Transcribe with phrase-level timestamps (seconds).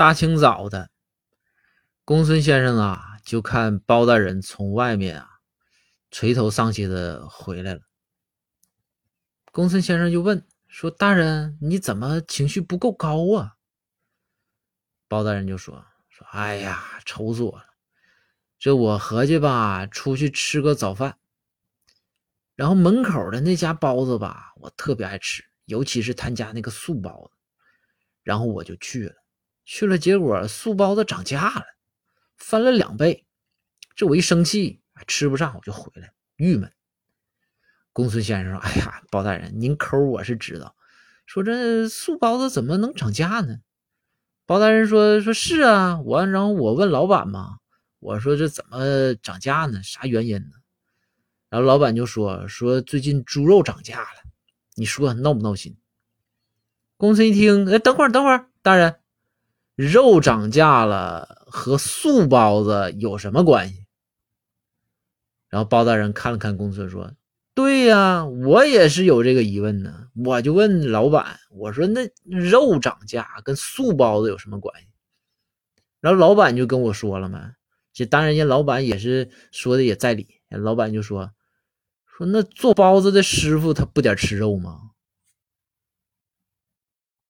[0.00, 0.88] 大清早的，
[2.06, 5.28] 公孙先生啊，就看包大人从外面啊
[6.10, 7.82] 垂头丧气的回来了。
[9.52, 13.56] 公孙先生就问说：“大人，你怎么情绪不够高啊？”
[15.06, 17.66] 包大人就说：“说哎呀，愁死我了！
[18.58, 21.18] 这我合计吧，出去吃个早饭，
[22.54, 27.36] 然后门口的那家包子吧，我特别爱吃，尤其是他家那个素包子，
[28.22, 29.14] 然后我就去了。”
[29.72, 31.64] 去了，结果素包子涨价了，
[32.36, 33.24] 翻了两倍。
[33.94, 36.72] 这我一生气，吃不上我就回来，郁闷。
[37.92, 40.74] 公孙先生说：“哎呀，包大人，您抠我是知道，
[41.24, 43.58] 说这素包子怎么能涨价呢？”
[44.44, 47.58] 包大人说：“说是啊，我然后我问老板嘛，
[48.00, 49.80] 我说这怎么涨价呢？
[49.84, 50.56] 啥原因呢？”
[51.48, 54.30] 然后老板就说：“说最近猪肉涨价了，
[54.74, 55.76] 你说闹不闹心？”
[56.98, 58.96] 公孙一听，哎，等会儿，等会儿，大人。
[59.80, 63.86] 肉涨价了，和素包子有什么关系？
[65.48, 67.10] 然后包大人看了看公孙，说
[67.54, 70.08] ：“对呀，我也是有这个疑问呢。
[70.24, 74.88] 我就问老板，我说那肉涨价跟素包子有什么关系？”
[76.00, 77.52] 然后老板就跟我说了嘛，
[77.92, 80.28] 这当然人家老板也是说的也在理。
[80.50, 81.32] 老板就说
[82.04, 84.89] ：“说那做包子的师傅他不得吃肉吗？